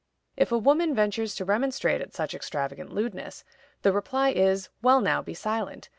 [0.35, 3.43] If a woman ventures to remonstrate at such extravagant lewdness,
[3.83, 5.89] the reply is, "Well, now, be silent.